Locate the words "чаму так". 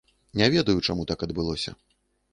0.87-1.19